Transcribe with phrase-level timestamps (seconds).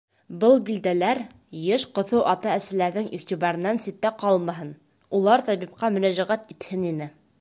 [0.43, 1.19] Был билдәләр,
[1.63, 4.73] йыш ҡоҫоу ата-әсәләрҙең иғтибарынан ситтә ҡалмаһын,
[5.19, 7.11] улар табипҡа мөрәжәғәт итһен ине.